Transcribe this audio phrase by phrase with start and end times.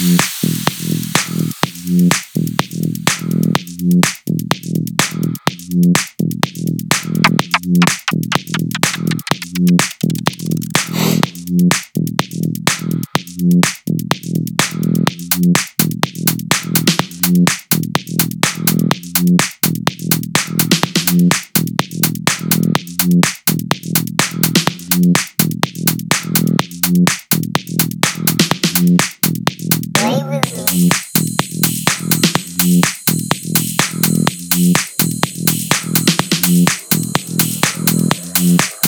[0.00, 0.39] Play
[38.40, 38.79] Mm-hmm.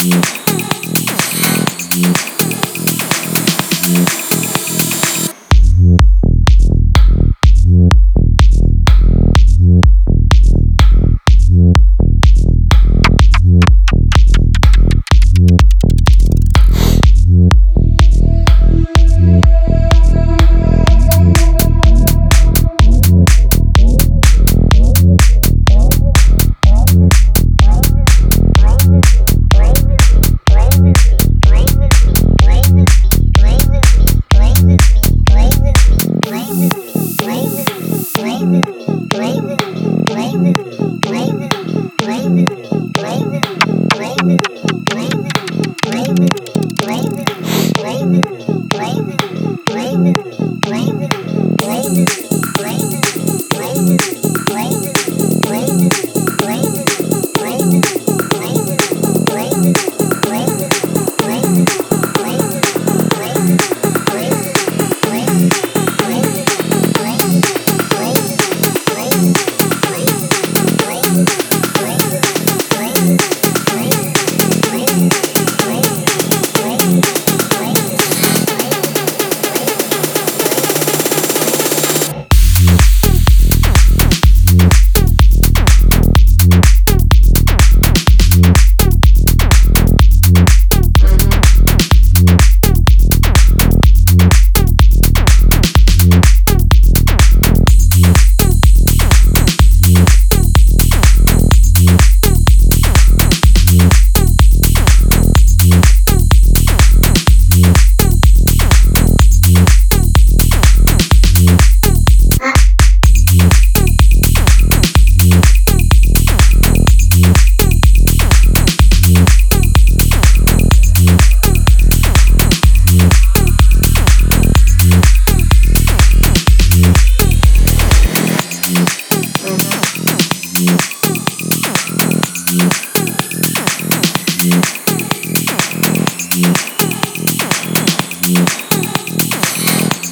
[0.00, 0.38] Yeah.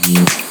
[0.08, 0.45] you.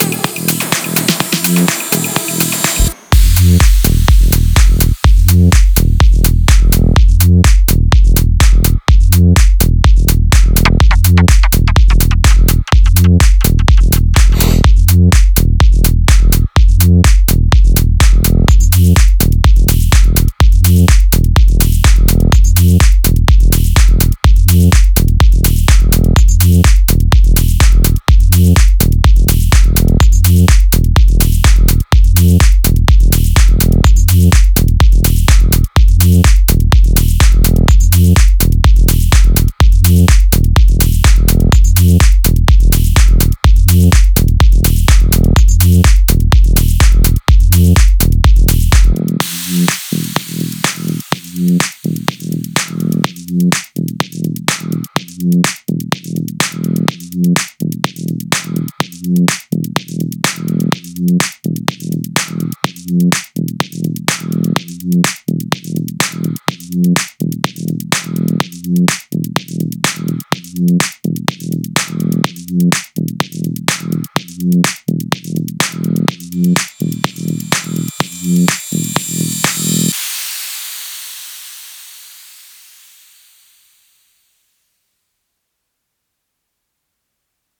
[62.88, 63.25] Mm-hmm.